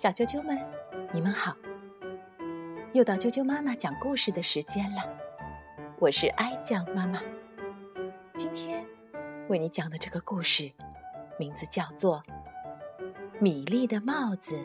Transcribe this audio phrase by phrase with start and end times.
[0.00, 0.58] 小啾啾们，
[1.12, 1.54] 你们好！
[2.94, 5.02] 又到啾啾妈妈讲故事的时间了，
[5.98, 7.20] 我是哀酱妈妈。
[8.34, 8.82] 今天
[9.50, 10.72] 为你讲的这个故事，
[11.38, 12.22] 名字叫做
[13.40, 14.58] 《米粒的帽子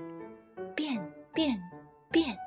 [0.73, 1.61] 变变
[2.09, 2.37] 变》。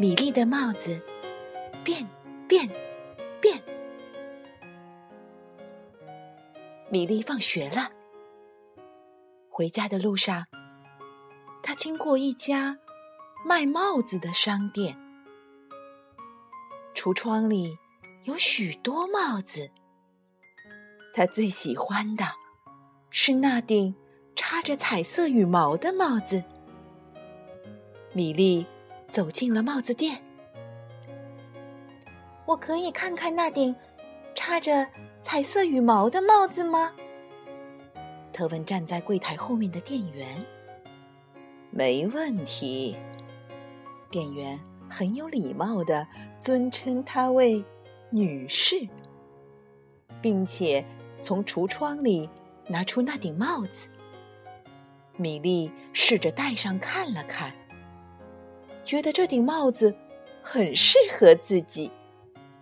[0.00, 1.00] 米粒的帽子
[1.84, 2.04] 变
[2.48, 2.68] 变
[6.96, 7.90] 米莉放学了，
[9.50, 10.46] 回家的路上，
[11.62, 12.78] 她经过一家
[13.44, 14.96] 卖帽子的商店，
[16.94, 17.76] 橱窗里
[18.24, 19.70] 有许多帽子。
[21.12, 22.24] 她最喜欢的
[23.10, 23.94] 是那顶
[24.34, 26.42] 插着彩色羽毛的帽子。
[28.14, 28.64] 米莉
[29.06, 30.24] 走进了帽子店，
[32.46, 33.76] 我可以看看那顶
[34.34, 34.88] 插着。
[35.28, 36.92] 彩色羽毛的帽子吗？
[38.32, 40.40] 特问站在柜台后面的店员。
[41.68, 42.94] 没问题。
[44.08, 44.56] 店员
[44.88, 46.06] 很有礼貌的
[46.38, 47.64] 尊称她为
[48.08, 48.88] 女士，
[50.22, 50.84] 并且
[51.20, 52.30] 从橱窗里
[52.68, 53.88] 拿出那顶帽子。
[55.16, 57.52] 米莉试着戴上看了看，
[58.84, 59.92] 觉得这顶帽子
[60.40, 61.90] 很适合自己。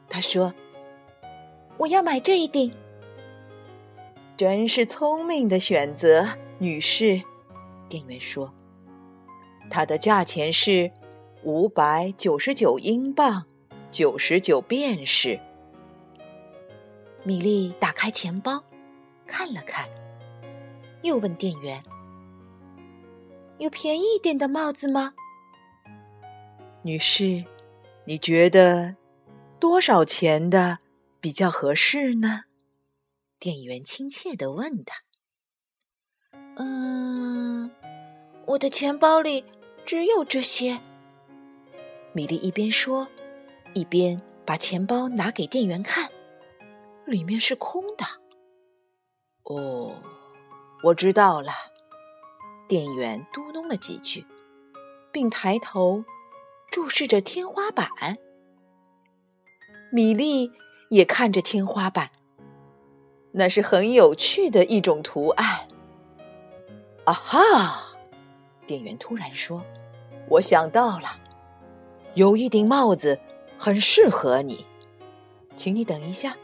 [0.09, 0.55] 她说。
[1.77, 2.73] 我要买这一顶，
[4.37, 7.21] 真是聪明的选择，女士。
[7.89, 8.53] 店员说
[9.69, 10.91] ：“它的价钱是
[11.43, 13.45] 五百九十九英镑，
[13.91, 15.41] 九十九便士。”
[17.25, 18.63] 米莉打开钱包，
[19.27, 19.89] 看了看，
[21.03, 21.83] 又问店员
[23.59, 25.15] ：“有便宜一点的帽子吗？”
[26.83, 27.45] 女士，
[28.05, 28.95] 你觉得
[29.59, 30.79] 多少钱的？
[31.25, 32.43] 比较合适呢？
[33.39, 34.95] 店员亲切的问他。
[36.57, 37.71] 嗯，
[38.45, 39.43] 我的钱包里
[39.87, 40.79] 只有这些。
[42.13, 43.09] 米莉一边说，
[43.73, 46.11] 一边把钱包拿给店员看，
[47.07, 48.05] 里面是空的。
[49.45, 49.97] 哦，
[50.83, 51.53] 我知道了。
[52.69, 54.27] 店员嘟哝了几句，
[55.11, 56.05] 并抬头
[56.71, 57.89] 注视着天花板。
[59.91, 60.53] 米莉。
[60.95, 62.11] 也看着天花板，
[63.33, 65.67] 那是很有趣的一种图案。
[67.05, 67.97] 啊哈！
[68.65, 69.63] 店员突然说
[70.31, 71.19] ：“我想到了，
[72.15, 73.19] 有一顶帽子
[73.59, 74.65] 很适合你，
[75.57, 76.37] 请你等一下。”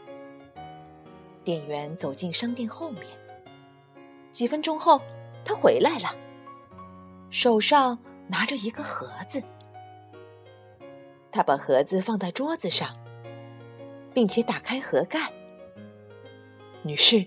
[1.45, 3.05] 店员走进商店后面，
[4.33, 5.01] 几分钟后
[5.45, 6.13] 他回来了，
[7.29, 7.97] 手上
[8.27, 9.41] 拿着一个盒子。
[11.31, 13.00] 他把盒子放在桌子上。
[14.13, 15.31] 并且打开盒盖，
[16.83, 17.25] 女士，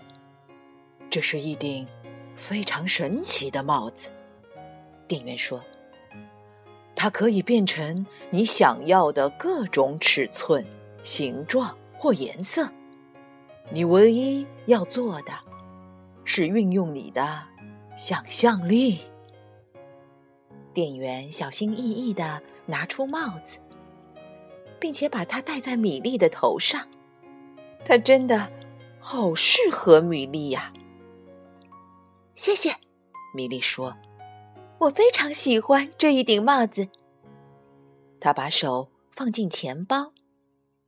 [1.09, 1.87] 这是一顶
[2.35, 4.09] 非常神奇的帽子。
[5.07, 5.61] 店员说
[6.95, 10.65] ：“它可以变成你想要的各种尺寸、
[11.03, 12.69] 形状或颜色。
[13.71, 15.33] 你唯一要做的，
[16.23, 17.43] 是运用你的
[17.95, 18.99] 想象力。”
[20.73, 23.57] 店员小心翼翼的拿出帽子。
[24.85, 26.87] 并且把它戴在米莉的头上，
[27.83, 28.51] 它真的
[28.99, 30.71] 好适合米莉呀！
[32.35, 32.75] 谢谢，
[33.33, 33.97] 米莉说
[34.77, 36.87] ：“我非常喜欢这一顶帽子。”
[38.21, 40.13] 她把手放进钱包，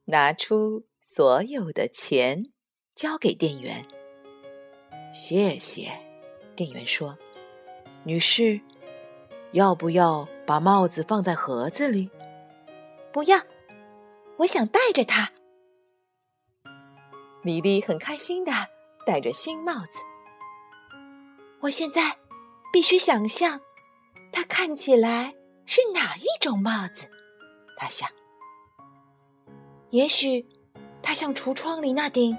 [0.05, 2.51] 拿出所有的钱，
[2.93, 3.83] 交给店员。
[5.11, 5.91] 谢谢，
[6.55, 7.17] 店员说
[8.05, 8.61] ：“女士，
[9.53, 12.11] 要不要把帽子放在盒子里？”
[13.11, 13.41] 不要。
[14.37, 15.31] 我想戴着它。
[17.41, 18.51] 米莉很开心的
[19.05, 19.99] 戴着新帽子。
[21.61, 22.17] 我现在
[22.71, 23.59] 必须想象，
[24.31, 25.33] 它看起来
[25.65, 27.07] 是哪一种帽子。
[27.75, 28.09] 他想，
[29.91, 30.45] 也许
[31.01, 32.37] 它像橱窗里那顶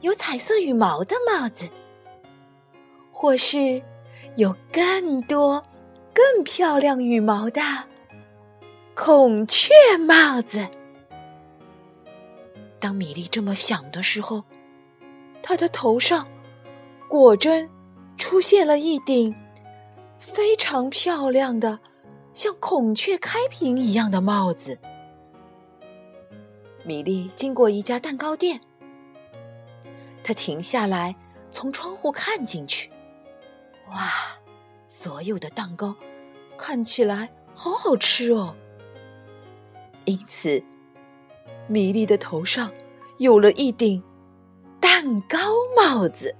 [0.00, 1.68] 有彩色羽毛的帽子，
[3.12, 3.82] 或是
[4.36, 5.62] 有更多、
[6.12, 7.62] 更漂亮羽毛的
[8.94, 10.68] 孔雀帽子。
[12.80, 14.42] 当米莉这么想的时候，
[15.42, 16.26] 她的头上
[17.08, 17.68] 果真
[18.16, 19.34] 出现了一顶
[20.18, 21.78] 非常漂亮的、
[22.32, 24.78] 像孔雀开屏一样的帽子。
[26.82, 28.58] 米莉经过一家蛋糕店，
[30.24, 31.14] 她停下来，
[31.52, 32.90] 从窗户看进去。
[33.88, 34.10] 哇，
[34.88, 35.94] 所有的蛋糕
[36.56, 38.56] 看起来好好吃哦！
[40.06, 40.64] 因此。
[41.68, 42.72] 米莉的头上
[43.18, 44.02] 有了一顶
[44.80, 45.38] 蛋糕
[45.76, 46.34] 帽子。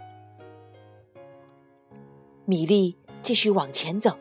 [2.44, 4.18] 米莉继续往前走，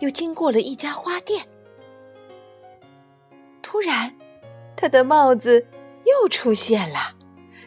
[0.00, 1.46] 又经过了一家花店。
[3.62, 4.14] 突然，
[4.76, 5.66] 她的帽子
[6.04, 7.14] 又出现了，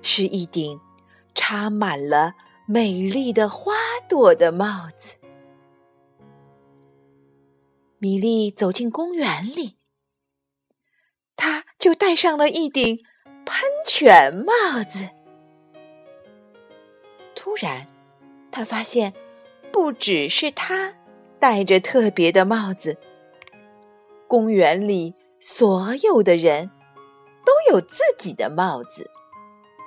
[0.04, 0.80] 是一顶
[1.34, 2.36] 插满了
[2.68, 3.74] 美丽的花
[4.08, 5.16] 朵的帽子。
[7.98, 9.78] 米莉走进公园里，
[11.36, 13.04] 他就戴上了一顶
[13.46, 15.10] 喷泉帽子。
[17.36, 17.88] 突然，
[18.52, 19.14] 他发现
[19.72, 20.94] 不只是他
[21.40, 22.98] 戴着特别的帽子，
[24.28, 26.72] 公园里所有的人
[27.46, 29.12] 都有自己的帽子，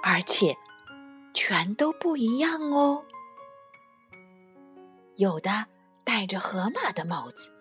[0.03, 0.57] 而且
[1.35, 3.05] 全都不一样哦。
[5.17, 5.67] 有的
[6.05, 7.53] 戴着河马的帽子。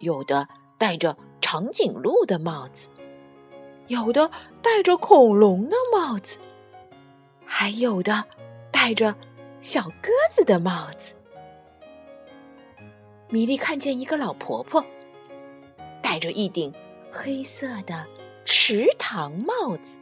[0.00, 0.48] 有的
[0.78, 2.88] 戴着长颈鹿的帽子，
[3.92, 4.30] 有的
[4.62, 6.38] 戴着恐龙的帽子，
[7.44, 8.24] 还有的
[8.70, 9.14] 戴着
[9.60, 11.14] 小鸽子的帽子。
[13.28, 14.82] 米莉看见一个老婆婆
[16.00, 16.72] 戴着一顶
[17.10, 18.06] 黑色的
[18.46, 19.98] 池塘帽子，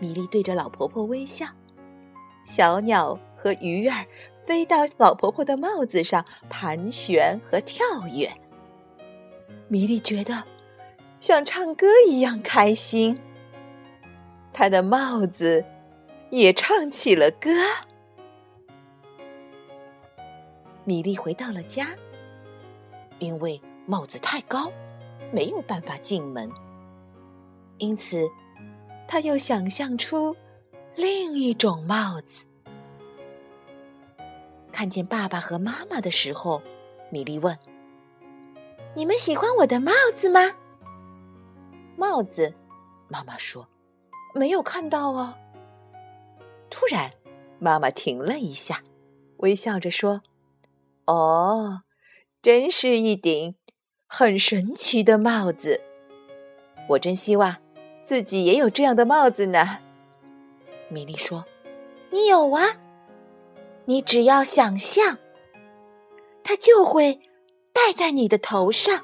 [0.00, 1.46] 米莉对着老婆婆微笑，
[2.44, 4.04] 小鸟和鱼儿
[4.44, 8.32] 飞到老婆婆的帽子上盘旋和跳跃。
[9.68, 10.42] 米莉觉得
[11.22, 13.16] 像唱歌一样开心，
[14.52, 15.64] 他的帽子
[16.30, 17.48] 也唱起了歌。
[20.82, 21.90] 米莉回到了家，
[23.20, 24.72] 因为帽子太高，
[25.30, 26.50] 没有办法进门，
[27.78, 28.28] 因此
[29.06, 30.34] 他又想象出
[30.96, 32.44] 另一种帽子。
[34.72, 36.60] 看见爸爸和妈妈的时候，
[37.10, 37.56] 米莉问。
[38.96, 40.40] 你们喜欢我的帽子吗？
[42.02, 42.52] 帽子，
[43.06, 43.68] 妈妈说
[44.34, 45.38] ：“没有看到啊。”
[46.68, 47.12] 突然，
[47.60, 48.82] 妈妈停了一下，
[49.36, 50.22] 微笑着说
[51.06, 51.82] ：“哦，
[52.42, 53.54] 真是一顶
[54.08, 55.80] 很神奇的帽子。
[56.88, 57.58] 我真希望
[58.02, 59.78] 自己也有这样的帽子呢。”
[60.90, 61.44] 米莉说
[62.10, 62.78] ：“你有啊，
[63.84, 65.18] 你只要想象，
[66.42, 67.20] 它就会。”
[67.74, 69.02] 戴在你的头上，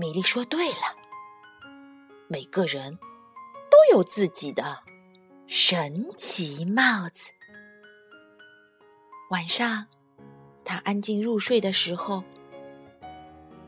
[0.00, 0.94] 米莉说：“对了，
[2.28, 2.96] 每个人
[3.68, 4.78] 都有自己的
[5.48, 7.32] 神奇帽子。”
[9.30, 9.86] 晚上，
[10.64, 12.22] 他安静入睡的时候，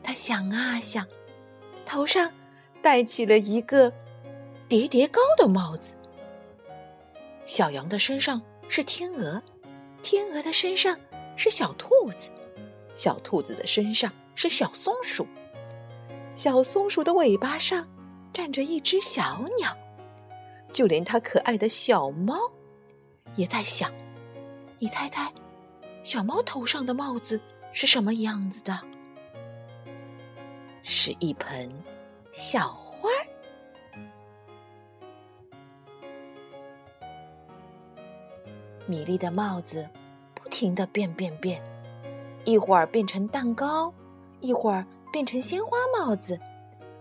[0.01, 1.05] 他想啊想，
[1.85, 2.31] 头上
[2.81, 3.91] 戴起了一个
[4.69, 5.97] 叠叠高的帽子。
[7.45, 9.43] 小羊的身上是天鹅，
[10.01, 10.97] 天鹅的身上
[11.35, 12.29] 是小兔子。
[12.95, 15.27] 小兔子的身上是小松鼠，
[16.35, 17.87] 小松鼠的尾巴上
[18.33, 19.77] 站着一只小鸟，
[20.73, 22.35] 就连它可爱的小猫
[23.35, 23.91] 也在想：
[24.79, 25.31] 你猜猜，
[26.03, 27.39] 小猫头上的帽子
[27.73, 28.79] 是什么样子的？
[30.81, 31.71] 是一盆
[32.31, 33.09] 小花。
[38.87, 39.87] 米粒的帽子
[40.33, 41.61] 不停的变变变。
[42.43, 43.93] 一会儿变成蛋糕，
[44.39, 46.39] 一会儿变成鲜花帽子，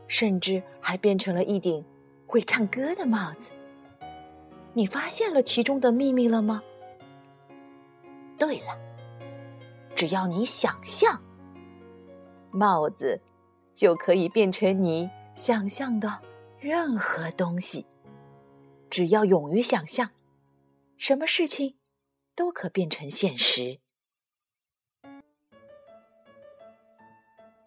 [0.09, 1.85] 甚至还变成了一顶
[2.27, 3.51] 会唱歌的帽子。
[4.75, 6.63] 你发现了其中的秘密了吗？
[8.39, 8.79] 对了，
[9.95, 11.23] 只要你想象，
[12.51, 13.21] 帽子
[13.75, 16.21] 就可以变成你想象的
[16.59, 17.87] 任何东西。
[18.89, 20.11] 只要勇于想象，
[20.97, 21.77] 什么事情
[22.35, 23.79] 都可变成现实。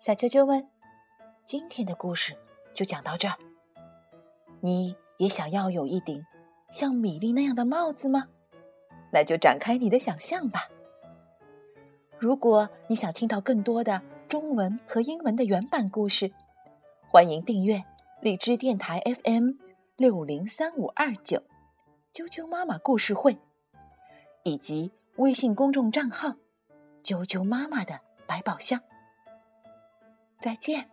[0.05, 0.67] 小啾啾们，
[1.45, 2.37] 今天的故事
[2.73, 3.37] 就讲到这儿。
[4.59, 6.21] 你也想要有一顶
[6.71, 8.27] 像米粒那样的帽子吗？
[9.13, 10.67] 那就展开你的想象吧。
[12.19, 16.33] 如果你想听到更多的中文和英文的原版故事，
[17.09, 17.81] 欢迎订阅
[18.19, 19.51] 荔枝电台 FM
[19.95, 21.41] 六零三五二九
[22.13, 23.37] 啾啾妈妈故事会，
[24.43, 26.35] 以及微信公众账号
[27.01, 28.81] 啾啾妈妈的百宝箱。
[30.43, 30.92] 再见。